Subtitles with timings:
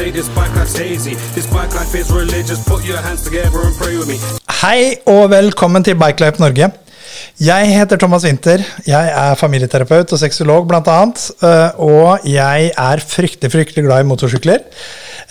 [0.00, 1.14] say this bike life's hazy.
[1.36, 4.16] This bike life is religious, put your hands together and pray with me.
[4.62, 6.70] Hei og velkommen til Bikelife Norge.
[7.40, 8.62] Jeg heter Thomas Winther.
[8.86, 11.00] Jeg er familieterapeut og sexolog bl.a.
[11.84, 14.62] Og jeg er fryktelig fryktelig glad i motorsykler.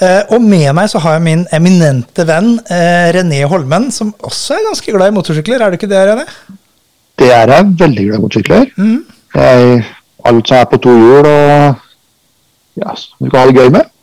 [0.05, 4.59] Eh, og med meg så har jeg min eminente venn eh, René Holmen, som også
[4.59, 5.65] er ganske glad i motorsykler.
[5.65, 6.27] Er du ikke det, René?
[7.17, 8.69] Det er jeg veldig glad i motorsykler.
[9.39, 9.83] Jeg,
[10.29, 11.85] alt som er på to hjul og
[12.79, 13.93] ja, du kan ha det gøy med.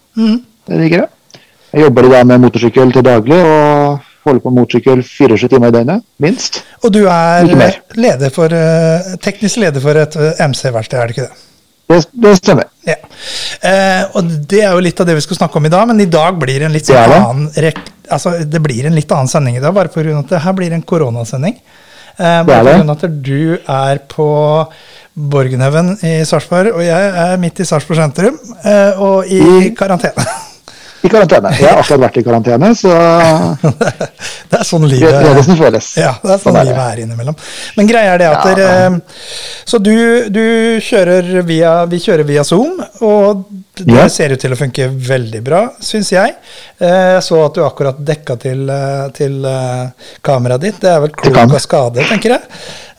[0.66, 1.40] Det liker jeg.
[1.72, 5.74] Jeg jobber dag med motorsykkel til daglig og holder på med motorsykkel 24 timer i
[5.76, 6.62] døgnet, minst.
[6.82, 7.46] Og du er
[7.94, 11.44] leder for, eh, teknisk leder for et eh, MC-verksted, er det ikke det?
[11.86, 12.66] Det, det stemmer.
[12.86, 12.96] Ja.
[13.62, 16.02] Eh, og det er jo litt av det vi skal snakke om i dag, men
[16.02, 17.20] i dag blir det en litt sånn det det.
[17.22, 17.82] annen rek
[18.16, 20.18] altså, Det blir en litt annen sending i dag, bare pga.
[20.18, 21.60] at det her blir en koronasending.
[22.16, 22.96] Eh, bare pga.
[22.96, 24.28] at du er på
[25.16, 30.26] Borgenhaugen i Sarpsborg, og jeg er midt i Sarpsborg sentrum eh, og i karantene.
[31.06, 31.50] I karantene.
[31.60, 32.92] Jeg har akkurat vært i karantene, så
[34.50, 35.90] det er sånn det livet er det som føles.
[36.00, 37.36] Ja, det er sånn Sånn livet er innimellom.
[37.76, 38.54] Men greia er det at Ja.
[38.54, 39.00] dere
[39.66, 39.94] Så du,
[40.30, 40.42] du
[40.82, 43.44] kjører via Vi kjører via Zoom, og
[43.76, 44.06] det Ja.
[44.08, 46.34] ser ut til å funke veldig bra, syns jeg.
[46.80, 49.90] Eh, Jeg så at du akkurat dekka til, eh, til eh,
[50.24, 50.80] kameraet ditt.
[50.80, 52.42] Det er vel klok av skade, tenker jeg.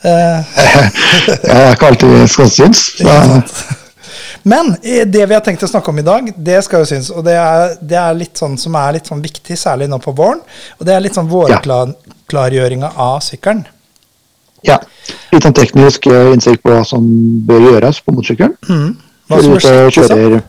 [0.04, 0.40] Eh,
[1.48, 2.84] Jeg er ikke alltid skånsyns.
[4.42, 7.24] Men det vi har tenkt å snakke om i dag, det skal jo synes, og
[7.26, 10.40] det er, det er litt sånn som er litt sånn viktig, særlig nå på våren,
[10.78, 13.64] og det er litt sånn vårklargjøringa av sykkelen.
[14.66, 14.78] Ja.
[15.32, 17.04] Litt sånn teknisk eh, innsikt på hva som
[17.46, 18.56] bør gjøres på motorsykkelen.
[18.68, 18.94] Mm.
[19.28, 20.40] Hva som bør kjører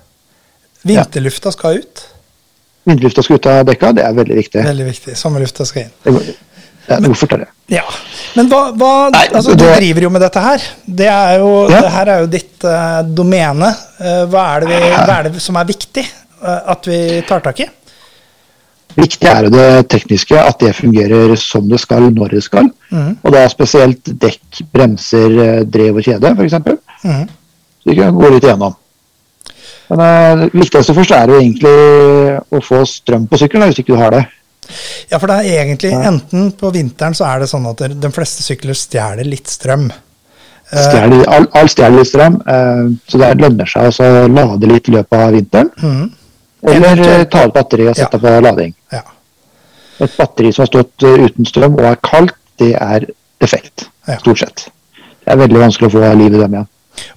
[0.87, 2.05] Vinterlufta skal ut.
[2.87, 4.61] vinterlufta skal ut av dekka, det er veldig viktig.
[4.63, 5.15] Veldig viktig.
[5.19, 6.29] Sommerlufta skal inn.
[6.89, 7.47] Det går- hvorfor tar det?
[7.69, 7.83] Ja.
[8.35, 10.63] Men hva, hva Nei, altså, Du driver jo med dette her.
[10.85, 11.81] Det, jo, Ja.
[11.81, 13.69] det her er jo ditt uh, domene.
[13.99, 16.05] Uh, hva, er det vi, hva er det som er viktig
[16.41, 17.67] uh, at vi tar tak i?
[18.99, 22.71] Viktig er jo det tekniske, at det fungerer som det skal når det skal.
[22.91, 23.11] Mm.
[23.23, 26.57] Og da spesielt dekk, bremser, drev og kjede f.eks.
[27.05, 27.27] Mm.
[27.79, 28.73] Så vi kan gå litt igjennom.
[29.89, 31.75] Men det viktigste først er jo egentlig
[32.53, 34.25] å få strøm på sykkelen, hvis ikke du har det.
[35.09, 38.43] Ja, for det er egentlig enten på vinteren så er det sånn at de fleste
[38.45, 39.89] sykler stjeler litt strøm.
[40.71, 44.89] Eh, all, all stjeler litt strøm, eh, så det lønner seg altså å lade litt
[44.91, 45.71] i løpet av vinteren.
[45.81, 46.09] Mm.
[46.75, 48.23] Eller eh, ta ut batteri og sette Ja.
[48.25, 48.75] på lading.
[48.93, 49.01] Ja.
[49.99, 53.07] Et batteri som har stått uten strøm og er kaldt, det er
[53.41, 53.87] defekt.
[54.07, 54.19] Ja.
[54.21, 54.67] Stort sett.
[55.25, 56.67] Det er veldig vanskelig å få liv i dem igjen.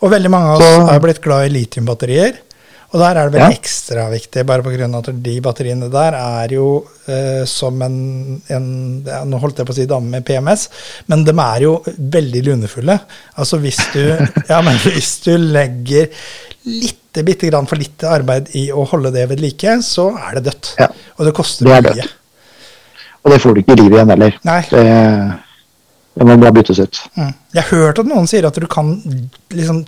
[0.00, 2.32] Og veldig mange av oss Så- har blitt glad i litiumbatterier.
[2.92, 3.50] Og der er det vel Ja.
[3.56, 4.84] ekstra viktig, bare pga.
[4.98, 8.66] at de batteriene der er jo eh, som en, en
[9.06, 10.68] ja, Nå holdt jeg på å si dame med PMS,
[11.08, 12.98] men de er jo veldig lunefulle.
[13.38, 14.02] Altså hvis du,
[14.52, 16.10] ja, men hvis du legger
[16.68, 20.44] litt, bitte grann for lite arbeid i å holde det ved like, så er det
[20.50, 20.74] dødt.
[20.78, 20.88] Ja.
[21.18, 21.94] Og det koster Det mye.
[21.96, 22.12] dødt.
[23.24, 24.36] Og det får du ikke liv igjen heller.
[24.44, 24.60] Nei.
[24.68, 24.84] Det,
[26.18, 27.00] det må bare byttes ut.
[27.16, 27.32] Mm.
[27.54, 28.96] Jeg har hørt at noen sier at du kan
[29.54, 29.84] liksom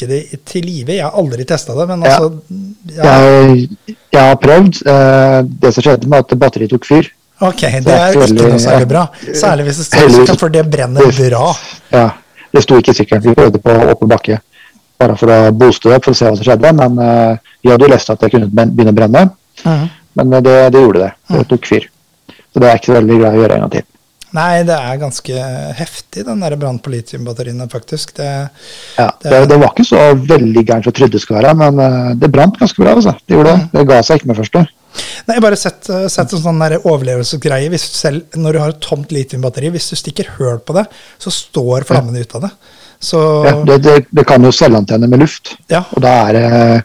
[0.00, 0.94] kicke det til live.
[0.96, 2.30] Jeg har aldri testa det, men altså
[2.96, 3.04] ja.
[3.04, 3.68] Jeg,
[4.12, 4.80] jeg har prøvd.
[4.86, 7.10] eh, Det som skjedde med at batteriet tok fyr.
[7.40, 9.06] Ok, det Det er ikke noe særlig bra.
[9.32, 10.38] Særlig hvis det står Heldigvis.
[10.40, 11.52] for det brenner bra.
[11.92, 12.10] Ja,
[12.52, 13.22] Det sto ikke sikkert.
[13.24, 14.40] Vi prøvde på åpen bakke
[15.00, 16.72] bare for å booste det opp for å se hva som skjedde.
[16.76, 19.30] Men eh, vi hadde jo lest at det kunne begynne å brenne.
[19.64, 19.88] Mhm.
[20.16, 21.12] Men eh, det, det gjorde det.
[21.30, 21.88] Det tok fyr.
[22.52, 23.84] Så det er ikke så veldig i å gjøre en gang til.
[24.36, 28.12] Nei, det er ganske heftig, den der brann på litiumbatteriene, faktisk.
[28.14, 28.50] Det,
[28.98, 31.54] Ja, Det- det, det var ikke så veldig gærent som jeg trodde det skulle være,
[31.56, 32.94] men eh, det brant ganske bra.
[32.94, 33.16] Altså.
[33.26, 33.70] Det gjorde det.
[33.72, 34.66] Det ga seg ikke med første.
[35.28, 37.70] nei, bare sett, eh, sett en sånn overlevelsesgreie.
[37.70, 40.86] Hvis selv, når du har et tomt litiumbatteri, hvis du stikker høl på det,
[41.18, 42.50] så står flammene ut av det.
[43.00, 46.84] Så Ja, det, det, kan jo selvantenne med luft, ja, og da er det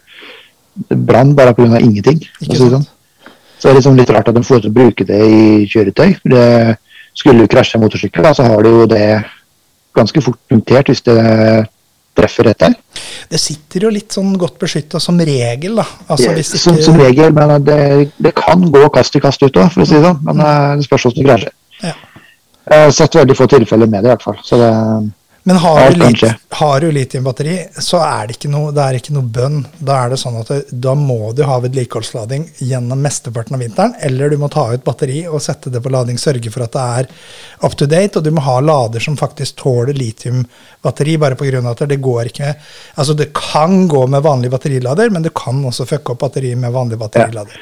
[0.90, 1.80] det brann bare pga.
[1.80, 2.20] ingenting.
[2.42, 2.72] ikke sant.
[2.72, 2.88] sånn.
[3.60, 6.16] Så det er liksom litt rart at de får til å bruke det i kjøretøy.
[6.22, 6.78] for det
[7.16, 9.06] Skulle du krasje en motorsykkel, så har du jo det
[9.96, 11.16] ganske fort punktert hvis det
[12.16, 12.74] treffer rett der.
[13.32, 15.86] Det sitter jo litt sånn godt beskytta som regel, da.
[16.08, 16.60] Altså Det- ikke...
[16.62, 17.80] som, som regel, men det,
[18.24, 20.22] det kan gå kast i kast ut òg, for å si det sånn.
[20.28, 21.56] Men eh, det spørs hvordan du krasjer.
[21.84, 21.96] ja.
[22.66, 24.38] Jeg har sett veldig få tilfeller med det, i hvert fall.
[24.42, 24.70] Så det,
[25.48, 29.14] Men har du, lit, har du litiumbatteri, så er det ikke noe, det er ikke
[29.14, 29.60] noe bønn.
[29.78, 33.94] Da er det sånn at du, da må du ha vedlikeholdslading gjennom mesteparten av vinteren,
[34.08, 36.86] eller du må ta ut batteri og sette det på lading, sørge for at det
[36.98, 37.10] er
[37.62, 41.62] up to date, og du må ha lader som faktisk tåler litiumbatteri, bare pga.
[41.76, 42.54] at det går ikke
[42.96, 46.74] Altså, det kan gå med vanlig batterilader, men du kan også fucke opp batteriet med
[46.74, 47.60] vanlig batterilader.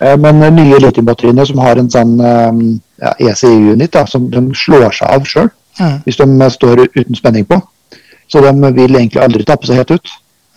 [0.00, 0.16] Ja.
[0.18, 2.58] Men eh, nye litiumbatteriene som har en sånn eh,
[2.98, 5.98] ja, ECU-unit som de slår seg av sjøl Mm.
[6.04, 7.60] hvis de står uten spenning på,
[8.28, 10.08] Så de vil egentlig aldri tappe seg helt ut.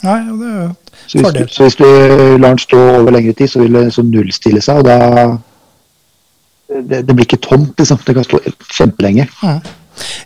[0.01, 0.69] Nei, det er jo
[1.07, 1.85] Så hvis, så hvis du
[2.37, 5.37] lar den stå over lengre tid, så vil det liksom nullstille seg, og da
[6.69, 7.99] det, det blir ikke tomt, liksom.
[8.05, 8.39] Det kan stå
[8.77, 9.27] kjempelenge.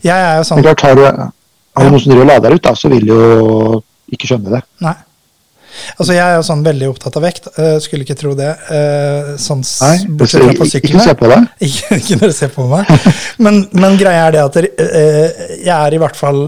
[0.04, 2.56] Jeg er jo sånn Men klart, har du, har du noen som driver og lader
[2.56, 3.82] ut, da, så vil du jo
[4.14, 4.62] ikke skjønne det.
[4.84, 4.96] Nei.
[5.98, 7.50] Altså, jeg er jo sånn veldig opptatt av vekt.
[7.58, 8.52] Uh, skulle ikke tro det.
[8.70, 11.50] Uh, sånn Nei, bortsett fra på ikke, ikke se på deg.
[11.68, 12.90] Ikke, ikke du ser på meg.
[13.44, 16.48] Men, men greia er det at uh, jeg er i hvert fall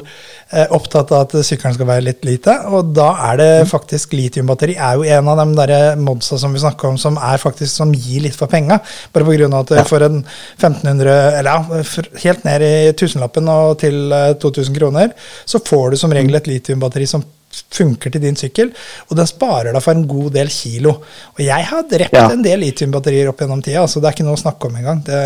[0.56, 2.54] opptatt av at sykkelen skal være litt lite.
[2.69, 6.62] Og da er det faktisk litiumbatteri er jo en av de der modsa som vi
[6.62, 8.78] snakka om, som er faktisk som gir litt for penga.
[9.12, 9.50] Bare pga.
[9.60, 9.83] at Ja.
[9.83, 10.21] for en
[10.60, 11.81] 1500, eller ja,
[12.24, 15.12] helt ned i tusenlappen og til eh, 2000 kroner,
[15.45, 17.25] så får du som regel et litiumbatteri som
[17.72, 18.72] funker til din sykkel,
[19.10, 20.96] og den sparer deg for en god del kilo.
[21.36, 22.30] Og jeg har drept Ja.
[22.31, 25.04] en del litiumbatterier opp gjennom tida, så det er ikke noe å snakke om engang.
[25.06, 25.19] Det,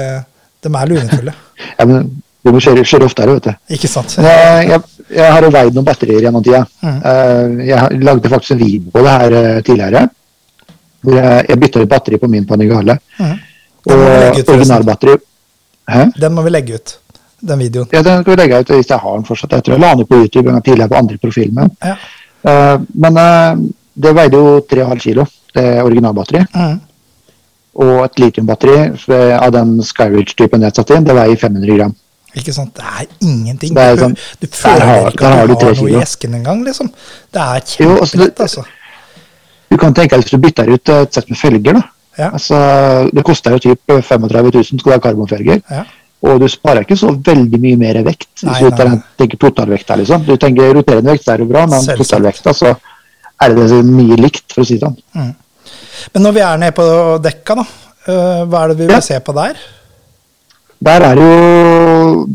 [0.64, 1.34] de er lunefulle.
[1.80, 2.10] Ja, men
[2.46, 3.74] du må kjøre, kjøre oftere, vet du.
[3.76, 4.14] Ikke sant?
[4.24, 4.81] Jeg, jeg,
[5.18, 6.62] jeg har jo veid noen batterier gjennom tida.
[6.81, 7.02] Mhm.
[7.06, 10.06] Eh, Jeg lagde faktisk en video på det her eh, tidligere.
[11.04, 12.98] Hvor jeg, jeg bytta ut batteri på min Panigale.
[13.20, 13.36] Mm.
[13.88, 14.02] Og
[14.52, 15.14] originalbatteri
[15.90, 16.02] Hæ?
[16.20, 16.92] Den må vi legge ut,
[17.42, 17.88] den videoen.
[17.96, 19.56] Ja, den skal vi legge ut hvis jeg har den fortsatt.
[19.58, 21.72] Jeg tror jeg la den på YouTube en gang tidligere på andre profilen min.
[21.81, 21.96] Ja.
[22.46, 23.56] Eh, Men eh,
[24.00, 25.26] det veide jo 3,5 kilo,
[25.56, 26.48] det originalbatteriet.
[26.56, 26.80] Mm.
[27.80, 28.78] Og et litiumbatteri
[29.40, 31.94] av den Skyridge-typen jeg satte inn, det veier 500 gram.
[32.38, 32.74] Ikke sant?
[32.76, 33.74] Det er ingenting.
[33.74, 36.34] Det er du, sånn- du føler har- ikke at du du har noe i esken
[36.36, 36.92] engang, liksom.
[37.34, 38.64] Det er Jo, altså, kjempelett, altså.
[39.72, 41.82] Du kan tenke deg hvis du bytter ut et sett med felger, da.
[42.18, 42.30] Ja.
[42.32, 45.62] Altså, det koster jo typ 35 000 skal du ha karbonfelger.
[45.72, 45.84] Ja.
[46.21, 48.27] Og du sparer ikke så veldig mye mer vekt.
[48.44, 50.25] Nei, hvis du tenker totalvekt liksom.
[50.27, 52.74] Du tenker roterende vekt, det er jo bra, men totalvekta så
[53.42, 54.98] er det mye likt, for å si det sånn.
[56.13, 56.86] Men når vi er nede på
[57.24, 57.63] dekka, da,
[58.12, 59.00] øh, hva er det vi vil Ja.
[59.01, 59.56] se på der?
[60.81, 62.27] Der er det jo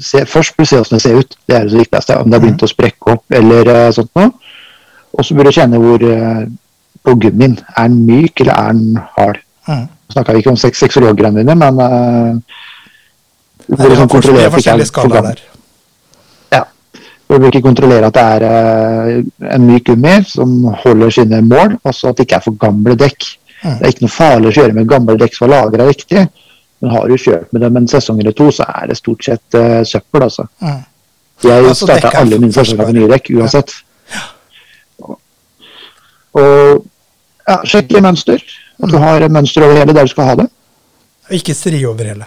[0.00, 1.36] se, Først bør du se hvordan det ser ut.
[1.48, 2.18] Det er det viktigste.
[2.20, 4.30] Om det har begynt å sprekke opp eller eh, sånt noe.
[5.16, 6.46] Og så bør du kjenne hvor eh,
[7.04, 7.58] på gummien.
[7.76, 9.38] Er den myk, eller er den hard?
[9.68, 9.88] Mhm.
[10.14, 12.62] Snakka vi ikke om seks seksologene dine, men uh,
[13.66, 15.42] du Nei, liksom kontrollere at det ikke er der.
[16.52, 16.62] Ja.
[17.28, 21.78] Du bør ikke kontrollere at det er uh, en myk gummi som holder sine mål,
[21.84, 23.28] altså at det ikke er for gamle dekk.
[23.64, 23.70] Mm.
[23.70, 26.26] Det er ikke noe farlig å kjøre med gamle dekk som er lagra riktig,
[26.80, 29.58] men har du kjørt med dem en sesong eller to, så er det stort sett
[29.58, 30.46] uh, søppel, altså.
[30.60, 30.82] Mm.
[31.44, 33.40] Jeg Altså, starta alle mine sesonger med nye dekk Ja.
[33.40, 33.72] uansett.
[36.34, 36.84] Og
[37.48, 38.44] ja, sjekk i mønster.
[38.82, 40.48] At du har mønster over hele der du skal ha det.
[41.34, 42.26] Ikke stri over hele.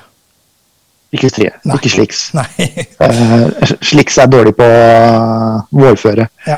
[1.13, 1.75] Ikke strie, Nei.
[1.77, 2.23] ikke sliks.
[2.35, 2.47] Nei.
[3.07, 6.27] Eh, sliks er dårlig på uh, vårføre.
[6.47, 6.57] ja.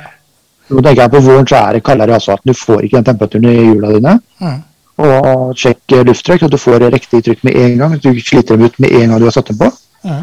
[0.69, 2.51] Nå tenker jeg På våren så er det kaldere i asfalten.
[2.51, 4.11] Du får ikke den temperaturen i hjula dine.
[4.37, 4.59] Mm.
[5.01, 7.95] Og sjekk eh, lufttrykk, at du får riktig trykk med en gang.
[8.03, 9.71] Du sliter dem ut med en gang du har satt dem på.
[10.05, 10.21] Mm.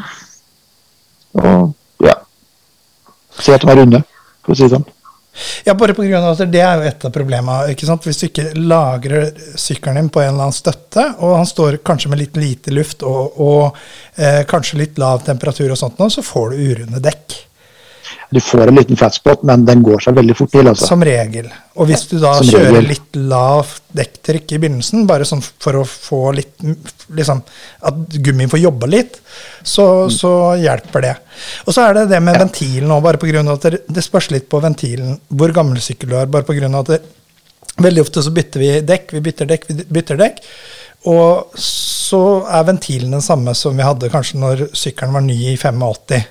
[1.42, 2.14] Og ja
[3.36, 3.98] Se at de er runde,
[4.44, 4.86] for å si det sånn.
[5.64, 7.72] Ja, bare på grunn av at det er jo et av problemene.
[7.72, 8.06] ikke sant?
[8.06, 12.12] Hvis du ikke lagrer sykkelen din på en eller annen støtte, og han står kanskje
[12.12, 13.76] med litt lite luft og, og
[14.16, 17.40] eh, kanskje litt lav temperatur og sånt, så får du urunde dekk.
[18.30, 20.66] Du får en liten flatspot, men den går seg veldig fort til.
[20.66, 20.88] altså.
[20.90, 21.46] Som regel.
[21.76, 22.88] Og hvis du da Som kjører regel.
[22.90, 26.64] litt lavt dekktrykk i begynnelsen, bare sånn for å få litt
[27.14, 27.42] liksom,
[27.86, 29.20] At gummien får jobba litt,
[29.62, 31.14] så, så hjelper det.
[31.66, 33.44] Og så er det det med ventilen òg, bare pga.
[33.52, 36.26] at det, det spørs litt på ventilen hvor gammel sykkel du har.
[36.26, 37.04] bare på grunn av at det,
[37.76, 40.38] Veldig ofte så bytter vi dekk, vi bytter dekk, vi bytter dekk.
[41.12, 45.56] Og så er ventilen den samme som vi hadde kanskje når sykkelen var ny i
[45.60, 46.24] 85.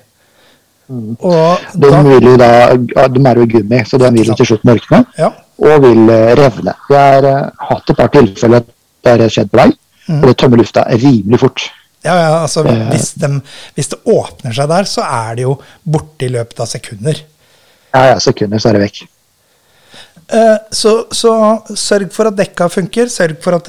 [0.88, 4.36] Og De, da, vil jo da, de er jo i gummi, så den vil jo
[4.38, 5.02] til slutt mørkne.
[5.18, 6.74] ja, Og vil eh, revne.
[6.92, 8.62] Jeg har eh, hatt et par tilfeller
[9.06, 9.70] der det har skjedd på vei.
[10.06, 10.20] Mm.
[10.20, 11.66] Og det tømmer lufta rimelig fort.
[12.06, 12.84] Ja, ja, altså Eh.
[12.92, 13.40] hvis, de,
[13.74, 17.18] hvis det åpner seg der, så er det jo borte i løpet av sekunder.
[17.94, 19.00] Ja, ja, sekunder, så er det vekk.
[20.28, 21.32] Eh, Så, så
[21.74, 23.68] sørg for at dekka funker, sørg for at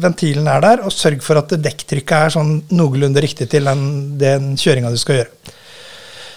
[0.00, 4.56] ventilen er der, og sørg for at dekktrykket er sånn noenlunde riktig til den, den
[4.56, 5.54] kjøringa du skal gjøre.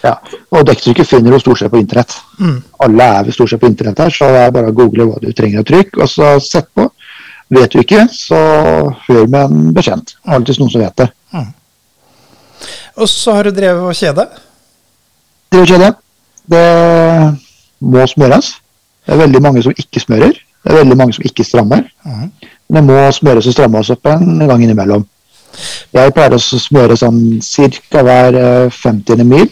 [0.00, 0.14] Ja.
[0.56, 2.14] Og dekktrykket finner du stort sett på internett.
[2.40, 2.58] Mm.
[2.86, 5.20] Alle er vel stort sett på internett her, så det er bare å google hva
[5.20, 6.88] du trenger av trykk, og så sett på.
[7.50, 8.38] Vet du ikke, så
[9.08, 10.14] hør med en bekjent.
[10.24, 11.08] Alltid noen som vet det.
[13.00, 14.26] Og så har du drevet og kjede.
[15.52, 15.90] Drevet kjede?
[15.90, 15.94] det.
[16.50, 17.36] Det
[17.80, 18.54] må smøres.
[19.06, 20.34] Det er veldig mange som ikke smører.
[20.34, 21.86] Det er veldig mange som ikke strammer.
[22.04, 22.26] Mm.
[22.70, 25.06] Men det må smøres og strammes opp en gang innimellom.
[25.94, 28.02] Jeg pleier å smøre sånn ca.
[28.06, 29.24] hver eh, 50.
[29.26, 29.48] mil.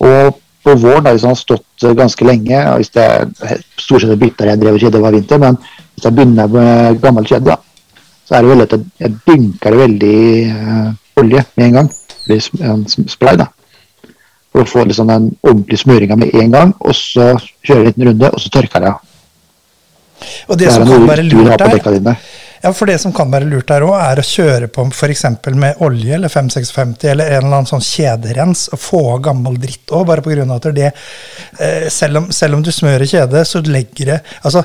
[0.00, 4.50] Og på våren, har stått eh, ganske lenge, og hvis det er stort sett bytter
[4.52, 5.56] jeg drevet kjede hver vinter, men
[5.94, 7.56] hvis jeg begynner med gammel kjede, da,
[8.28, 10.18] så er det veldig at jeg- dynker det veldig
[10.50, 10.90] eh,
[11.22, 11.90] olje med en gang.
[12.30, 13.46] En sp- spray, da.
[14.52, 17.32] For å få liksom den ordentlige smøringa med en gang, og så
[17.64, 19.00] kjører jeg en liten runde, og så tørker jeg av.
[20.50, 22.16] Og det Det som kan være lurt på der.
[22.62, 25.24] Ja, for det som kan være lurt der òg, er å kjøre på f.eks.
[25.56, 29.90] med olje eller 5650 eller en eller annen sånn kjederens og få av gammel dritt
[29.96, 30.44] òg, bare pga.
[30.56, 34.64] at det eh, selv om, selv om du smører kjede, så legger det Altså,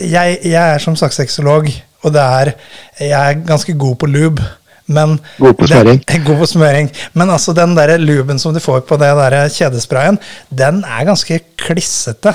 [0.00, 1.68] jeg, jeg er som sagt sexolog,
[2.04, 2.52] og det er
[3.00, 4.44] Jeg er ganske god på lube.
[4.88, 5.98] Men God på det- smøring.
[6.26, 6.86] God på smøring.
[7.12, 10.16] Men altså den der luben som du får på det der kjedesprayen,
[10.48, 12.32] den er ganske klissete.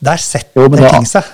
[0.00, 1.24] Der setter Jo, det- ting seg.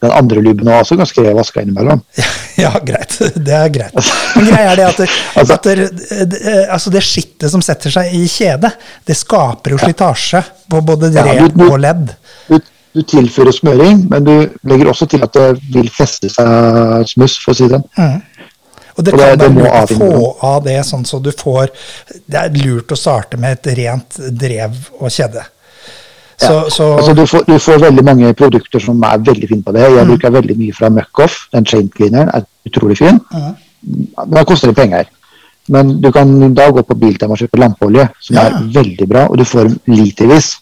[0.00, 2.02] Den andre lubben var også ganske vaska innimellom.
[2.58, 3.12] Ja, greit.
[3.38, 3.94] Det er greit.
[4.34, 6.40] Men greia er det at, det, Altså- at det, det,
[6.74, 8.72] altså det skittet som setter seg i kjedet,
[9.06, 10.40] det skaper jo slitasje
[10.70, 12.10] på både Ja, du- du- og ledd.
[12.48, 12.58] Du,
[12.98, 14.32] du tilfører smøring, men du
[14.66, 17.78] legger også til at det vil feste seg smuss, for å si det.
[17.98, 18.18] Mm.
[18.98, 21.68] Og det Og det- kan være lurt å få av det, sånn så du får
[22.26, 25.46] Det er lurt å starte med et rent drev og kjede.
[26.38, 26.68] Så, Ja.
[26.70, 29.80] så Altså, du, får, du får veldig mange produkter som er veldig fine på det.
[29.90, 31.48] Jeg bruker veldig mye fra Muckoff.
[31.52, 33.18] Den chain cleaneren er utrolig fin.
[34.34, 35.04] Da koster det penger.
[35.68, 38.46] Men du kan da gå på Biltema og kjøpe lampeolje, som Ja.
[38.46, 40.58] er veldig bra, og du får litervis.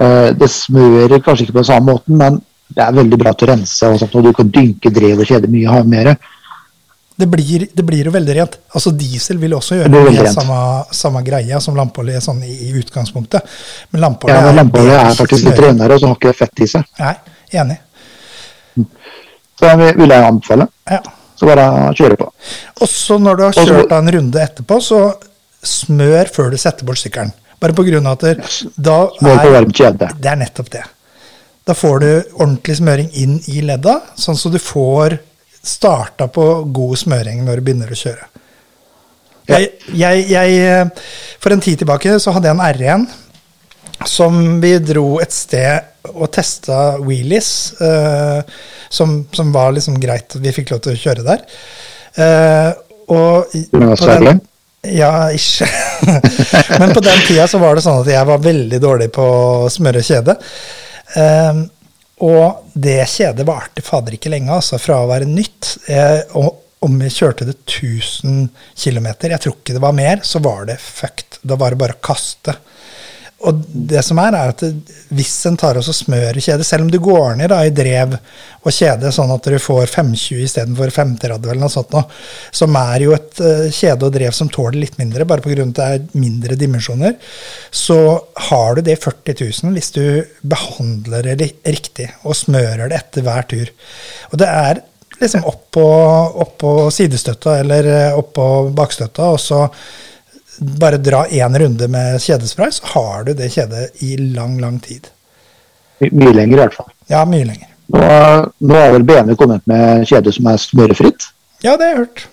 [0.00, 2.40] Eh, Det smører kanskje ikke på samme måten, men
[2.74, 5.26] det er veldig bra til å rense, og, sånt, og du kan dynke drev og
[5.26, 6.16] kjede mye mer.
[7.16, 8.56] Det blir, det blir jo veldig rent.
[8.74, 10.58] Altså Diesel vil også gjøre det, det samme,
[10.90, 13.52] samme greia som lampeolje sånn i, i utgangspunktet.
[13.94, 16.88] Men lampeolje Ja, er, er faktisk litt renere, og så har ikke fett i seg.
[16.98, 17.12] Nei,
[17.60, 17.78] enig.
[19.54, 20.66] Så det vil jeg anbefale.
[20.90, 20.98] Ja.
[21.34, 21.68] Så bare
[21.98, 22.26] kjøre på.
[22.82, 25.00] Og så når du har kjørt deg en runde etterpå, så
[25.64, 27.30] smør før du setter bort sykkelen.
[27.62, 29.70] Bare på grunn av at da er.
[30.18, 30.82] Det er nettopp det.
[31.64, 35.16] Da får du ordentlig smøring inn i ledda, sånn så du får
[35.64, 38.30] starta på god smøring når du begynner å kjøre.
[39.48, 40.86] Jeg, jeg, jeg,
[41.42, 43.04] for en tid tilbake så hadde jeg en R1
[44.08, 48.40] som vi dro et sted og testa wheelies, uh,
[48.92, 50.36] som, som var liksom greit.
[50.40, 51.44] Vi fikk lov til å kjøre der.
[52.16, 52.72] Uh,
[53.14, 54.42] og på den-
[54.84, 55.68] ja, ikke.
[56.80, 59.70] Men på den tida så var det sånn at jeg var veldig dårlig på å
[59.72, 60.34] smøre kjede.
[61.20, 61.62] Ehm,
[62.24, 65.74] og det kjedet varte fader ikke lenge, altså, fra å være nytt.
[65.92, 70.40] Eh, og om vi kjørte det 1000 km, jeg tror ikke det var mer, så
[70.44, 71.40] var det fucked.
[71.42, 72.56] Da var det bare å kaste.
[73.44, 73.60] Og
[73.92, 74.62] det som er, er at
[75.14, 78.14] hvis en tar og smører kjedet, selv om du går ned da, i drev
[78.64, 82.04] og kjede, sånn at du får 520 istedenfor 530 eller noe sånt, nå,
[82.60, 85.66] som er jo et uh, kjede og drev som tåler litt mindre, bare pga.
[85.66, 87.18] at det er mindre dimensjoner,
[87.68, 87.98] så
[88.48, 90.04] har du det i 40 000 hvis du
[90.40, 93.70] behandler det riktig og smører det etter hver tur.
[94.32, 94.82] Og det er
[95.20, 99.60] liksom opp på, sidestøtta eller oppå opp på bakstøtta, og så
[100.60, 105.08] bare dra én runde med kjedespray, så har du det kjedet i lang, lang tid.
[106.00, 106.90] My- Mye lenger i hvert fall.
[107.10, 107.70] Ja, mye lenger.
[107.94, 108.04] Nå,
[108.64, 111.26] nå har vel BNU kommet med kjede som er smørefritt.
[111.62, 112.24] Ja, det har jeg hørt.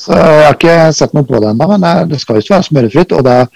[0.00, 3.12] Så jeg har ikke sett noe på det ennå, men det- skal visst være smørefritt.
[3.12, 3.48] Og det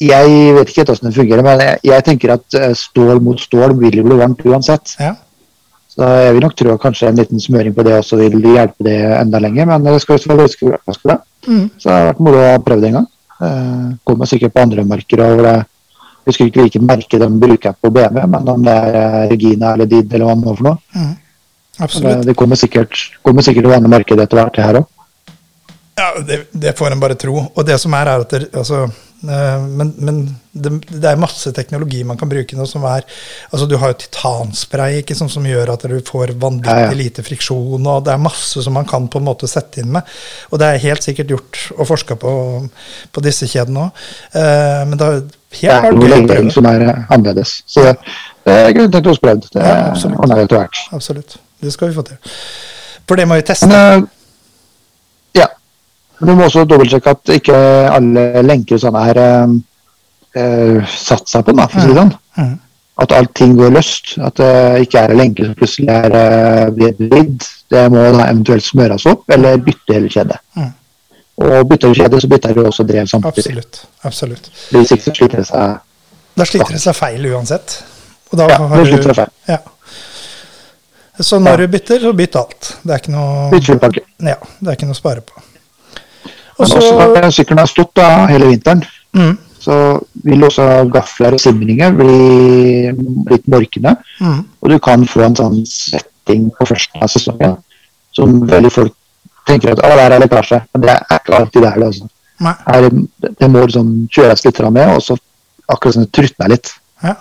[0.00, 3.72] Jeg vet ikke hvordan det fungerer, men jeg, jeg tenker at eh, stål mot stål
[3.80, 4.92] vil bli varmt uansett.
[5.00, 5.14] Ja.
[5.88, 8.84] Så jeg vil nok tro at kanskje en liten smøring på det også vil hjelpe
[8.84, 9.64] det enda lenger.
[9.70, 10.44] Men det skal visst være
[10.84, 11.16] ganske bra.
[11.46, 11.64] Mm.
[11.78, 13.08] Så det har vært moro å ha prøvd en gang.
[13.46, 15.22] Eh, Kommer sikkert på andre merker.
[15.24, 15.56] og det
[16.26, 19.74] jeg husker ikke hvilket merke de bruker på BMW, men om det er eh, Regina
[19.76, 20.78] eller Did eller hva det er for noe.
[20.96, 21.12] Mm.
[21.76, 22.24] Det, Absolutt.
[22.26, 24.88] det kommer sikkert, kommer sikkert å være markedet marked etter hvert, det her òg.
[25.96, 27.36] Ja, det, det får en bare tro.
[27.46, 30.16] Og det som er, er at det, altså, eh, Men, men
[30.52, 33.04] det, det er masse teknologi man kan bruke nå som er
[33.50, 36.98] altså Du har jo titanspray ikke, sånn som gjør at du får vanvittig Ja, ja.
[36.98, 37.86] lite friksjon.
[37.88, 40.02] og Det er masse som man kan på en måte sette inn med.
[40.52, 42.32] Og det er helt sikkert gjort og forska på,
[43.12, 44.06] på disse kjedene òg.
[44.90, 46.52] men det er Det helt er klart gøy å legering prøve.
[46.58, 47.54] som er eh, annerledes.
[47.66, 47.96] Så det,
[48.46, 49.40] det er greit å prøve.
[49.52, 50.52] Det Ja, absolutt.
[50.92, 51.38] Absolutt.
[51.62, 52.20] Det skal vi få til.
[53.08, 53.70] For det må vi teste.
[53.72, 53.96] Eh.
[54.00, 54.08] Men
[56.20, 57.56] du må også dobbeltsjekke at ikke
[57.92, 59.56] alle lenker og sånne her eh,
[60.40, 62.14] eh, satt seg på den, for å si det sånn.
[62.96, 64.14] At At allting går løst.
[64.24, 67.44] At det ikke er en lenke som plutselig er uh, vridd.
[67.68, 70.38] Det må da eventuelt smøres opp, eller bytte hele kjedet.
[70.56, 70.70] Mm.
[71.44, 73.44] Og bytter du kjede, så bytter du også drev samtidig.
[73.44, 73.82] Absolutt.
[74.08, 74.48] Absolutt.
[74.70, 75.74] Hvis ikke så sliter det seg
[76.40, 77.76] Da sliter det seg feil uansett.
[78.32, 79.34] Og da Ja, har det sliter seg feil.
[79.52, 79.58] Ja.
[81.20, 81.56] Så når Ja.
[81.56, 82.76] du bytter, så bytt alt.
[82.82, 83.50] Det er ikke noe.
[84.32, 85.44] Ja, det er ikke noe å spare på.
[86.58, 88.82] Men så også sykkelen har stått da hele vinteren,
[89.16, 89.76] mm, så
[90.24, 92.92] vil også gafler og simringer bli
[93.30, 93.96] litt morkne.
[94.20, 97.56] mm, Og du kan få en sånn setting på første av sesongen
[98.16, 98.94] som veldig folk
[99.46, 100.62] tenker at der er lekkasje.
[100.72, 101.86] Men det er ikke alltid der, det.
[101.86, 102.08] Altså.
[102.66, 102.90] Her,
[103.40, 105.16] det må liksom kjøres litt med, og så
[105.72, 106.72] akkurat sånn trutne litt.
[107.04, 107.14] Ja.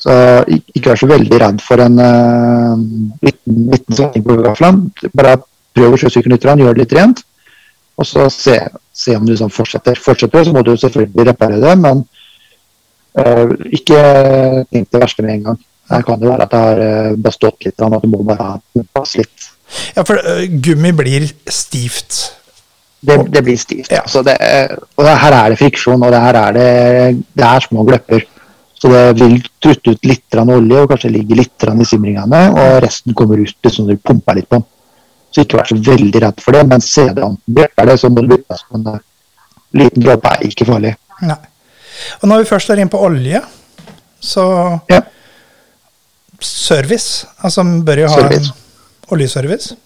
[0.00, 0.12] Så
[0.48, 2.76] ikke vær så veldig redd for en uh,
[3.24, 5.10] liten, liten svetting på gaflene.
[5.12, 5.36] Bare
[5.76, 7.24] prøv å kjøre sykkelen litt, gjør det litt rent,
[8.00, 8.56] og så se,
[8.96, 9.98] se om du liksom fortsetter.
[10.00, 12.02] Fortsetter, så må du selvfølgelig reparere det, men
[13.20, 14.00] uh, ikke
[14.70, 15.62] tenk det verste med en gang.
[15.90, 18.52] Her kan det være at det har uh, bestått litt, at du må bare
[18.94, 19.48] passe litt.
[19.96, 22.22] ja, for uh, gummi blir stivt.
[23.00, 23.92] Det, det blir stivt.
[23.92, 24.04] Ja.
[24.08, 24.36] Så det,
[24.96, 26.68] og her er det friksjon, og det her er det,
[27.36, 28.26] det er små gløpper.
[28.80, 33.16] Så det vil trutte ut litt olje, og kanskje ligge litt i simringene, og resten
[33.16, 34.68] kommer ut liksom du pumper litt på den.
[35.30, 36.80] Så ikke vær så veldig redd for det, men
[37.46, 38.56] det er det, så må du bytte.
[38.74, 38.98] Eh,
[39.78, 40.96] liten dråpe er ikke farlig.
[41.22, 41.36] Nei.
[42.22, 43.40] Og når vi først er inne på olje,
[44.20, 45.00] så Ja.
[46.40, 47.26] service.
[47.44, 48.48] Altså, bør jo ha Service.
[48.50, 49.76] en oljeservice.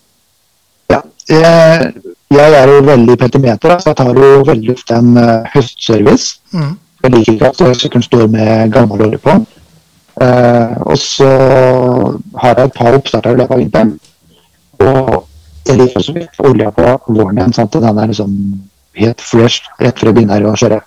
[0.91, 1.01] Ja.
[1.29, 1.93] Jeg,
[2.31, 6.39] jeg er jo veldig petimeter, så jeg tar jo veldig ofte en eh, høstservice.
[6.53, 6.79] Mm.
[7.05, 9.35] Jeg liker ikke at sykkelen står med gammel olje på.
[10.23, 11.29] Eh, og så
[12.39, 13.95] har jeg et par oppstarter i løpet av vinteren.
[14.85, 15.27] Og
[15.73, 17.73] mye olja på våren igjen, sant?
[17.73, 18.35] den er liksom
[19.01, 20.81] helt fresh rett jeg begynner å kjøre.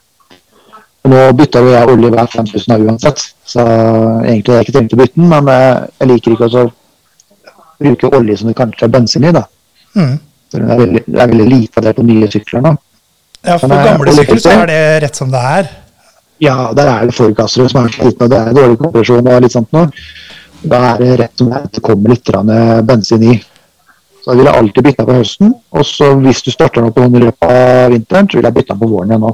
[1.07, 3.63] Nå bytter jo jeg olje hver 5000 av uansett, så
[4.25, 6.65] egentlig har jeg ikke tenkt å bytte den, men eh, jeg liker ikke å
[7.77, 9.45] bruke olje som det kanskje er bensin i, da.
[9.95, 10.15] Mm.
[10.51, 12.77] Det er veldig, det er veldig lite av det på nye sykler nå.
[13.43, 15.69] Ja, for Men, eh, gamle sykler så er det rett som det er.
[16.43, 19.55] Ja, der er det forgassere som er slitne, og det er dårlig kompresjon og litt
[19.55, 19.89] sånt noe.
[20.67, 22.33] Da er det rett som det er det kommer litt
[22.89, 23.37] bensin i.
[24.27, 27.13] Så jeg ville alltid bytte på høsten, og så hvis du starter nå på den
[27.15, 29.29] i løpet av vinteren, så vil jeg bytte på våren igjen nå.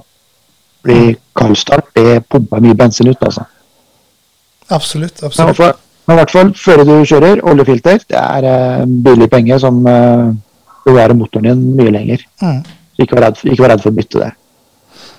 [0.84, 3.48] Fordi kaldstart, det pumper mye bensin ut, altså.
[4.70, 5.24] Absolutt.
[5.24, 5.58] Absolutt.
[5.58, 9.82] hvert men i hvert fall før du kjører, oljefilter, det er eh, billig penge som
[9.88, 10.30] eh,
[10.86, 12.26] bevarer motoren din mye lenger.
[12.44, 12.62] Mm.
[12.94, 14.32] Så ikke vær redd, ikke vær redd for å bytte det.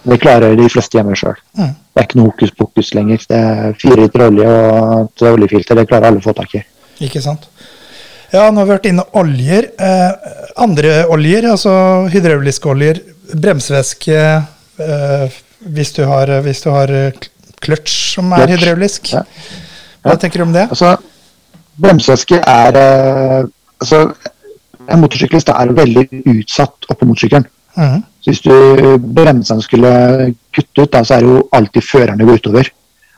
[0.04, 1.40] Det klarer de fleste hjemme sjøl.
[1.58, 1.72] Mm.
[1.74, 3.26] Det er ikke noe hokus pokus lenger.
[3.26, 5.80] Det er fire liter olje og et oljefilter.
[5.80, 6.62] Det klarer alle å få tak i.
[7.08, 7.48] Ikke sant.
[8.34, 9.68] Ja, nå har vi vært inne oljer.
[9.78, 10.30] Eh,
[10.64, 11.74] andre oljer, altså
[12.10, 12.98] hydrauliske oljer,
[13.30, 15.36] bremsevæske eh,
[15.76, 17.28] hvis, du har, hvis du har eh,
[17.62, 19.12] kløtsj som er hydraulisk.
[19.14, 19.22] ja.
[20.04, 20.66] Hva tenker du om det?
[20.66, 20.96] Altså,
[21.80, 23.44] bremsevæske er eh,
[23.80, 24.06] altså,
[24.84, 27.46] En motorsyklist er veldig utsatt oppå motorsykkelen.
[27.78, 28.02] Mm.
[28.20, 29.92] Så hvis du bremsene skulle
[30.52, 32.68] kutte ut, da, så er det jo alltid føreren det går utover.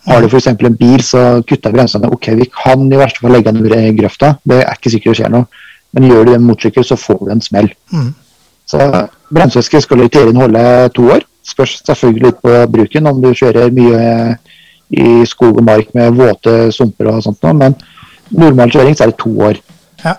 [0.06, 0.46] Har du f.eks.
[0.52, 2.10] en bil, så kutter bremsene.
[2.14, 5.20] Ok, vi kan i verste fall legge den i grøfta, det er ikke sikkert det
[5.20, 5.64] skjer noe.
[5.96, 7.70] Men gjør du det med motorsykkel, så får du en smell.
[7.94, 8.12] Mm.
[8.66, 8.86] Så
[9.34, 10.62] bremsevæske skal i teorien holde
[10.94, 11.26] to år.
[11.46, 14.04] Spørs selvfølgelig litt på bruken, om du kjører mye
[14.94, 17.74] i skog og mark med våte sumper og sånt, noe, men
[18.30, 19.58] normal kjøring så er det to år.
[20.04, 20.14] Ja.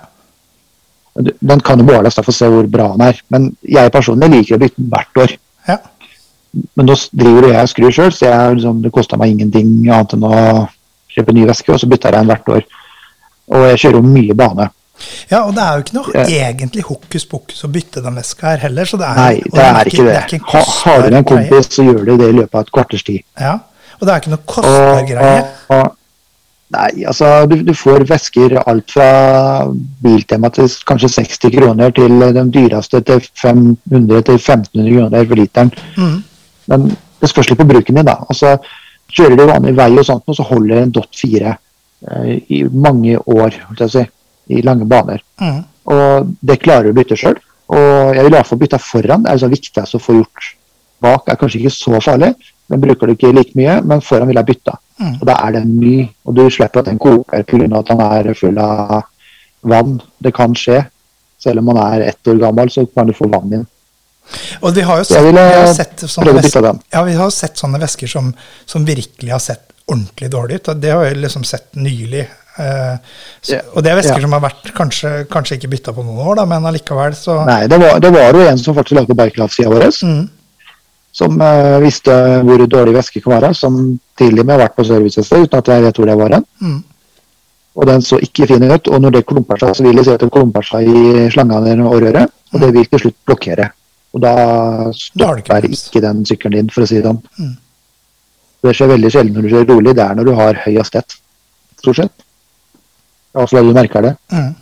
[1.17, 4.57] Den kan jo måles for å se hvor bra den er, men jeg personlig liker
[4.57, 5.37] å bytte den hvert år.
[5.69, 5.79] ja.
[6.75, 10.15] Men nå driver jeg og skrur sjøl, så jeg, liksom, det kosta meg ingenting annet
[10.15, 10.39] enn å
[11.13, 12.65] kjøpe ny veske, og så bytter jeg den hvert år.
[13.47, 14.69] Og jeg kjører jo mye bane.
[15.29, 18.53] Ja, og det er jo ikke noe jeg, egentlig hokus pokus å bytte den veska
[18.53, 18.89] her heller.
[18.89, 20.17] Så det er, Nei, og det er ikke det.
[20.39, 23.05] en Ha, har du en kompis, så gjør du det i løpet av et kvarters
[23.07, 23.23] tid.
[23.39, 23.53] Ja,
[23.99, 25.35] og det er ikke noe kostbar greie.
[25.37, 25.93] og, og,
[26.75, 29.09] nei, altså du, du får vesker alt fra
[30.03, 35.73] Biltema til kanskje 60 kroner til den dyreste til 500 til 1500 kroner for literen.
[35.95, 36.17] Mhm.
[36.71, 36.89] Men
[37.21, 38.19] det spørs litt på bruken din, da.
[38.27, 38.57] Altså,
[39.13, 43.57] kjører du vanlig vei og sånt, så holder en Dot 4 eh, i mange år,
[43.87, 44.03] si,
[44.53, 45.23] i lange baner.
[45.41, 45.61] Mm.
[45.93, 47.39] Og det klarer du å bytte sjøl.
[47.67, 49.25] Og jeg vil iallfall bytte foran.
[49.25, 50.51] Det er det viktigste å få gjort.
[51.03, 52.31] Bak er kanskje ikke så farlig,
[52.67, 54.73] den bruker du ikke like mye, men foran vil jeg bytte.
[54.97, 55.13] Mm.
[55.19, 57.67] Og da er den ny, og du slipper at den koker pga.
[57.79, 59.03] at den er full av
[59.61, 59.99] vann.
[60.19, 60.81] Det kan skje.
[61.37, 63.67] Selv om man er ett år gammel, så kan du få vann inn.
[64.61, 67.79] Og vi har jo sett, vi har sett sånne vesker, ja, vi har sett sånne
[67.81, 68.33] vesker som,
[68.65, 70.69] som virkelig har sett ordentlig dårlig ut.
[70.73, 72.25] og Det har vi liksom sett nylig.
[72.57, 72.95] Eh,
[73.41, 73.65] så, yeah.
[73.73, 74.23] og det er væsker yeah.
[74.25, 77.67] som har vært kanskje, kanskje ikke bytta på noen år, da, men allikevel så Nei,
[77.69, 80.23] det var, det var jo en som faktisk lagde Bikeloff-sida vår, Mm.
[81.13, 82.15] som eh, visste
[82.47, 83.77] hvor dårlig væske kan være, som
[84.17, 86.47] tidlig med har vært på servicested uten at jeg vet hvor det var hen.
[86.61, 86.79] Mm.
[87.77, 90.15] Og den så ikke fin ut, og når det klumper seg, så vil det si
[90.17, 93.69] at det klumper seg i slangene og røret, og det vil til slutt blokkere.
[94.17, 94.33] Og da
[94.97, 97.19] stopper ikke ikke den sykkelen din, for å si det sånn.
[97.37, 97.51] Mm.
[98.65, 101.17] Det skjer veldig sjelden når du kjører rolig, det er når du har høy hastighet,
[101.77, 102.25] stort sett.
[103.37, 104.15] Altså du merker det.
[104.33, 104.55] Mm.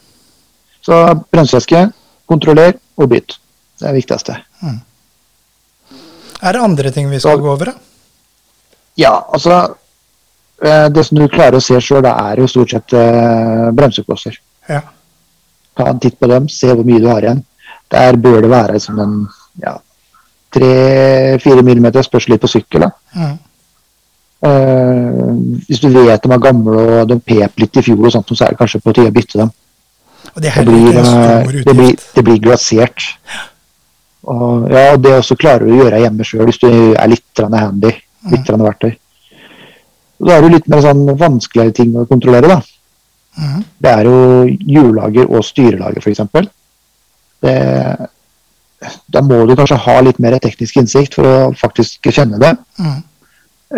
[0.84, 0.98] Så
[1.32, 1.86] bremsevæske,
[2.28, 3.38] kontroller og bytt.
[3.80, 4.36] Det er det viktigste.
[6.44, 7.74] Er det andre ting vi skal Så- gå over, da?
[8.98, 9.76] Ja, altså
[10.62, 14.38] eh, Det som du klarer å se sjøl, er jo stort sett eh, bremseklosser.
[14.70, 14.82] Ja.
[15.76, 17.44] Ta en titt på dem, se hvor mye du har igjen.
[17.92, 19.28] Der bør det være som en
[19.62, 19.76] ja,
[20.56, 22.88] tre-fire millimeter, spørs litt på sykkel.
[23.16, 23.36] Mm.
[24.46, 25.32] Uh,
[25.66, 28.46] hvis du vet de er gamle og de pep litt i fjor, og sånt, så
[28.46, 29.54] er det kanskje på tide å bytte dem.
[30.36, 33.06] Det Det blir, en eh, det blir, det blir glasert.
[34.26, 37.42] Og, ja, og det også klarer du å gjøre hjemme sjøl hvis du er litt
[37.42, 37.94] handy.
[38.32, 38.64] Litt mm.
[38.66, 38.96] verktøy.
[40.20, 42.50] Og Da er det litt mer sånn vanskeligere ting å kontrollere.
[42.50, 42.60] da.
[43.38, 43.64] Mm.
[43.80, 46.20] Det er jo hjullager og styrelager, f.eks.
[49.12, 52.54] Da må du kanskje ha litt mer teknisk innsikt for å faktisk kjenne det.
[52.80, 53.00] Mm.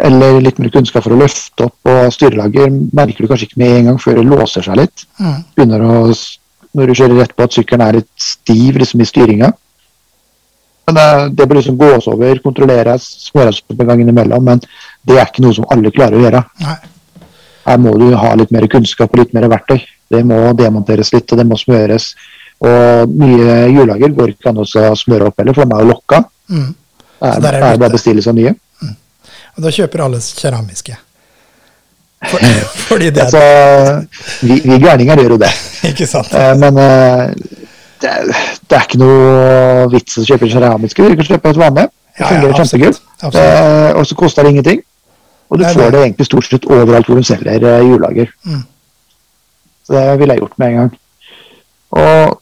[0.08, 1.78] Eller litt mer kunnskap for å løfte opp.
[1.88, 5.08] Og styrelager merker du kanskje ikke med en gang før det låser seg litt.
[5.22, 5.40] Mm.
[5.56, 5.96] Begynner å,
[6.78, 9.54] Når du kjører rett på at sykkelen er litt stiv liksom, i styringa.
[10.88, 11.08] Men det,
[11.40, 14.46] det bør liksom gås over, kontrolleres, smøres opp en gang innimellom.
[14.46, 14.62] Men
[15.08, 16.44] det er ikke noe som alle klarer å gjøre.
[16.64, 16.78] Nei.
[17.68, 19.82] Her må du ha litt mer kunnskap og litt mer verktøy.
[20.08, 22.14] Det må demonteres litt, og det må smøres.
[22.66, 24.66] Og nye hjullager går ikke an å
[24.98, 26.24] smøre opp heller, for de er jo lokka.
[26.50, 26.70] Mm.
[27.22, 28.54] Det er, er er bare å bestille seg nye.
[29.58, 30.96] Og da kjøper alle keramiske.
[32.30, 32.42] For,
[32.90, 33.42] fordi det Altså,
[34.42, 35.52] vi, vi gærninger gjør jo det.
[35.92, 36.32] Ikke sant?
[36.34, 37.34] Eh, Men eh,
[38.02, 38.32] det, er-
[38.70, 41.06] det er ikke noe vits å kjøpe keramiske.
[41.14, 41.86] Du kan kjøpe et vanlig.
[42.18, 43.02] Det Ja, ja, fungerer absolutt.
[43.22, 43.36] kjempekult.
[43.38, 44.82] Eh, Og så koster det ingenting.
[45.50, 48.32] Og du Nei, får det- det egentlig stort sett overalt hvor de selger eh, hjullager.
[48.46, 48.64] Mm.
[49.88, 50.98] Så det ville jeg gjort med en gang.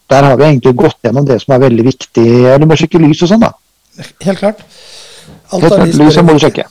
[0.09, 2.25] Der har vi egentlig gått gjennom det som er veldig viktig.
[2.61, 3.51] Du må sjekke lys og sånn, da.
[4.25, 4.61] Helt klart.
[5.49, 6.67] Alt Helt klart, lys må du sjekke.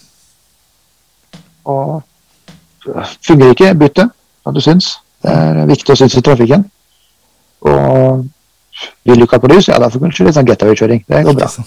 [1.65, 2.03] Og
[3.25, 4.09] fungerer ikke, bytte,
[4.45, 4.95] hva du syns.
[5.25, 6.67] Det er viktig å synes i trafikken.
[7.65, 8.25] Og
[9.09, 11.05] vil du ikke ha på lys, ja da får du kanskje litt sånn getaway-kjøring.
[11.09, 11.49] Det går bra.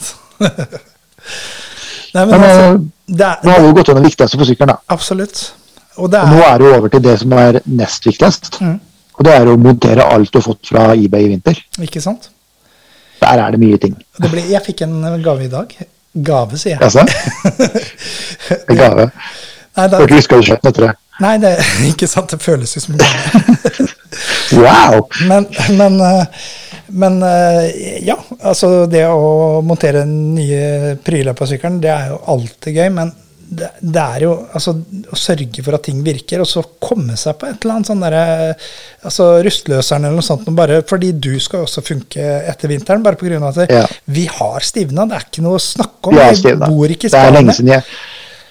[2.13, 4.39] Nei, men Men altså, eh, det er, nå har vi jo gått gjennom det viktigste
[4.39, 4.73] for sykkelen.
[4.73, 4.93] da.
[4.93, 5.41] Absolutt.
[5.97, 8.59] Og det Og nå er det jo over til det som er nest viktigst.
[8.61, 8.77] Mm.
[9.17, 11.59] Og det er å montere alt du har fått fra eBay i vinter.
[11.81, 12.29] Ikke sant?
[13.21, 13.95] Der er det mye ting.
[14.21, 15.73] Det ble, jeg fikk en gave i dag.
[16.13, 16.81] Gave, sier jeg.
[16.85, 17.03] Altså,
[18.69, 19.09] en gave.
[19.77, 20.93] Nei, da, du det, huske hva du kjøpte etter det.
[21.21, 21.53] nei, det
[21.91, 22.33] ikke sant.
[22.33, 23.87] Det føles jo som gave.
[24.57, 25.09] Wow!
[25.27, 26.45] Men, men, eh,
[26.87, 27.65] men eh,
[28.07, 32.87] ja, altså det å montere nye pryler på sykkelen, det er jo alltid gøy.
[32.95, 33.11] Men
[33.49, 37.37] det, det er jo altså å sørge for at ting virker, og så komme seg
[37.39, 38.23] på et eller annet sånn derre
[39.07, 43.03] altså Rustløseren eller noe sånt, bare fordi du skal også funke etter vinteren.
[43.05, 43.39] Bare pga.
[43.47, 43.85] at det, Ja.
[44.05, 46.15] vi har stivna, det er ikke noe å snakke om.
[46.15, 47.83] Vi bor ikke i Det er lenge siden jeg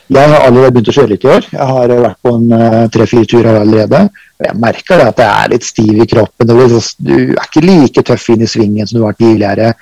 [0.09, 1.47] Jeg har allerede begynt å kjøre litt i år.
[1.51, 4.09] Jeg har vært på en eh, tre-fire turer allerede.
[4.39, 6.47] Jeg merker det at jeg er litt stiv i kroppen.
[6.47, 9.75] Du er ikke like tøff inn i svingen som du var tidligere.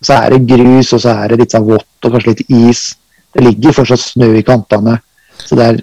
[0.00, 2.94] Så er det grus, og så er det litt sånn vått og kanskje litt is.
[3.32, 4.98] Det ligger fortsatt snø i kantene.
[5.42, 5.82] Så det er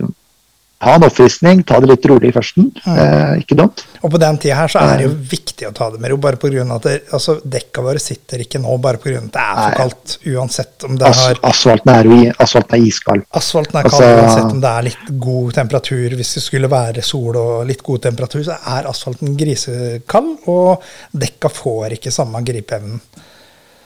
[0.79, 2.69] ha en oppfriskning, ta det litt rolig i førsten.
[2.87, 3.81] Eh, ikke dumt.
[3.99, 6.19] Og på den tida her så er det jo viktig å ta det med ro,
[6.23, 6.63] bare pga.
[6.75, 9.17] at det, altså, dekka våre sitter ikke nå bare pga.
[9.19, 10.15] at det er for kaldt.
[10.31, 13.25] Uansett om det har asfalten er asfalten er iskald.
[13.35, 16.15] Asfalten er kald Altså- uansett om det er litt god temperatur.
[16.15, 20.81] Hvis det skulle være sol og litt god temperatur, så er asfalten grisekald, og
[21.11, 23.01] dekka får ikke samme gripeevnen.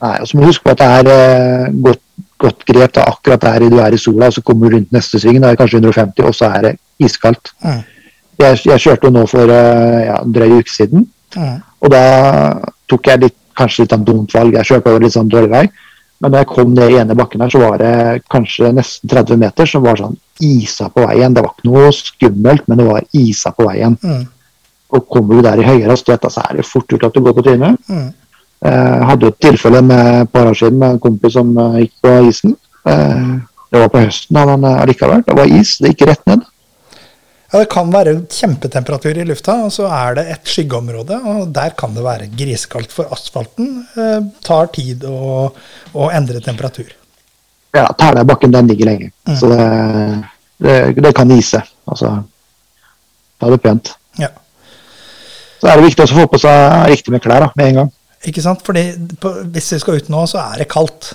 [0.04, 2.02] Nei, og så må du huske på at det er eh, godt,
[2.44, 5.20] godt grep da, akkurat der du er i sola, og så kommer du rundt neste
[5.24, 7.54] sving, da er det kanskje 150, og så er det iskaldt.
[7.64, 7.82] Mm.
[8.44, 11.56] Jeg, jeg kjørte jo nå for eh, ja, en drøy uke siden, Mm.
[11.82, 12.00] og da
[12.92, 14.54] tok jeg litt, kanskje litt av dumt valg.
[14.54, 15.64] Jeg kjørte over litt sånn dårlig vei,
[16.22, 19.40] men da jeg kom ned i ene bakken her, så var det kanskje nesten 30
[19.42, 20.14] meter som var sånn
[20.46, 21.34] isa på veien.
[21.34, 23.98] Det var ikke noe skummelt, men det var isa på veien.
[24.06, 24.28] Mm.
[24.94, 27.34] Og kommer du der i høyere hastighet, så er det fort gjort at du går
[27.40, 27.82] på trynet.
[28.64, 31.94] Jeg hadde et tilfelle med et par år siden med en kompis som eh, gikk
[32.06, 32.56] på isen.
[32.88, 33.26] Eh,
[33.74, 35.24] Det var på høsten da, men eh, allikevel.
[35.28, 36.44] Det var is, det gikk rett ned.
[37.54, 41.74] Ja, det kan være kjempetemperatur i lufta, og så er det et skyggeområde, og der
[41.78, 42.94] kan det være grisekaldt.
[42.96, 45.50] For asfalten eh, tar tid å,
[45.94, 46.94] å endre temperatur.
[47.74, 49.36] Ja, Tælabakken den ligger lenge, Mm.
[49.40, 49.66] så det,
[50.64, 51.62] det, det kan ise.
[51.90, 52.14] Altså,
[53.44, 53.94] er det pent.
[54.22, 54.30] Ja.
[55.62, 57.92] Så er det viktig å få på seg riktig med klær da, med en gang.
[58.30, 58.64] Ikke sant?
[58.66, 58.88] Fordi
[59.20, 61.14] på, hvis vi skal ut nå, så er det kaldt.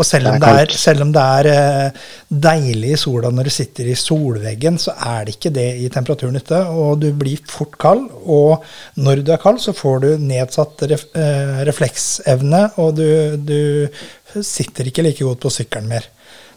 [0.00, 2.04] Og selv om Det det er er, selv om det er eh,
[2.46, 6.36] deilig i sola når du sitter i solveggen, så er det ikke det i temperaturen
[6.40, 6.60] ute.
[6.72, 8.06] Og du blir fort kald.
[8.24, 8.64] Og
[8.96, 14.88] når du er kald, så får du nedsatt ref, eh, refleksevne, og du, du sitter
[14.88, 16.08] ikke like godt på sykkelen mer.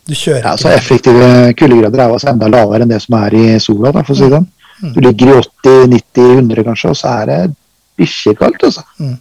[0.07, 0.69] Du kjører Ja, så.
[0.71, 3.91] Effektive kuldegrader er altså enda lavere enn det som er i sola.
[3.91, 4.39] Da, for å si det.
[4.39, 4.93] sånn.
[4.95, 7.39] Du ligger i 80-90-100 kanskje, og så er det
[7.99, 8.63] bikkjekaldt.
[8.69, 8.83] Altså.
[8.99, 9.17] Mm.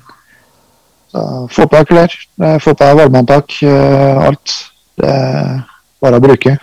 [1.14, 2.14] Få på deg klær,
[2.58, 4.54] få på deg varmeantak, alt.
[4.98, 5.60] Det er
[6.02, 6.56] bare å bruke.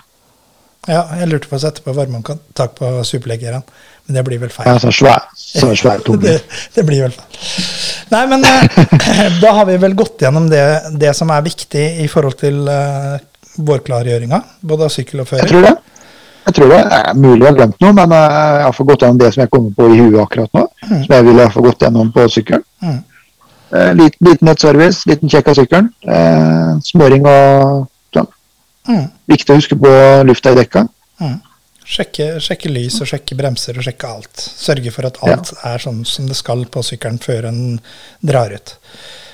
[0.89, 3.61] Ja, jeg lurte på å sette på varmeantak på superleggeren,
[4.07, 4.65] men det blir vel feil.
[4.71, 6.39] Ja, så svær, så svær det,
[6.73, 7.67] det blir vel feil.
[8.11, 8.79] Nei, men eh,
[9.43, 10.63] da har vi vel gått gjennom det,
[10.99, 13.21] det som er viktig i forhold til eh,
[13.61, 15.75] vårklargjøringa, både av sykkel og Jeg tror det.
[16.41, 19.05] Jeg tror det er mulig jeg har glemt noe, men eh, jeg har fått gått
[19.05, 20.65] gjennom det som jeg kommer på i huet akkurat nå.
[20.89, 22.65] Som jeg ville få gått gjennom på sykkelen.
[22.81, 22.99] Mm.
[23.71, 25.87] Eh, Liten, liten nettservice, liten sjekk av sykkelen.
[26.03, 28.27] Eh, smøring og sånn.
[28.89, 29.07] Mm.
[29.31, 29.93] Viktig å huske på
[30.27, 30.85] lufta i dekka.
[31.21, 31.39] Mm.
[31.91, 34.35] Sjekke, sjekke lys og sjekke bremser og sjekke alt.
[34.37, 37.61] Sørge for at alt er sånn som det skal på sykkelen før en
[38.23, 38.75] drar ut.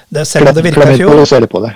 [0.08, 1.19] Det, selv om det fjor,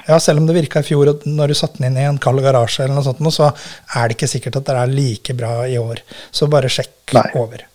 [0.08, 2.20] ja, selv om det virka i fjor og når du satte den inn i en
[2.22, 5.52] kald garasje, eller noe sånt, så er det ikke sikkert at det er like bra
[5.68, 6.00] i år.
[6.32, 7.26] Så bare sjekk Nei.
[7.42, 7.66] over.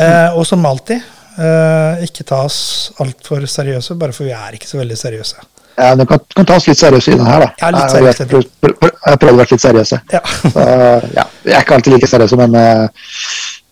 [0.00, 1.04] Eh, og som alltid,
[1.38, 5.36] eh, ikke ta oss altfor seriøse, bare for vi er ikke så veldig seriøse.
[5.78, 7.48] Ja, Du kan, kan oss litt seriøse i den her, da.
[7.60, 9.98] Ja, litt Jeg jeg, prøvd- prøvd- jeg prøvde å være litt seriøse.
[10.12, 10.20] Ja.
[10.54, 10.64] Så,
[11.18, 12.88] ja, vi er ikke alltid like seriøse, men eh,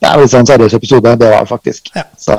[0.01, 1.17] det er litt sånn seriøs episode.
[1.17, 1.89] Det var det faktisk.
[1.97, 2.05] Ja.
[2.19, 2.37] Så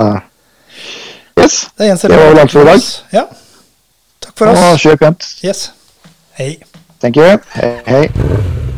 [1.41, 1.57] yes.
[1.77, 2.81] Det, Det var vel alt for i dag.
[3.13, 3.25] Ja.
[4.21, 4.81] Takk for Og oss.
[4.85, 5.25] kjør pent.
[5.43, 5.71] Yes.
[6.37, 6.57] Hei.
[7.01, 7.37] Thank you.
[7.57, 7.73] Hei.
[7.87, 8.73] hei.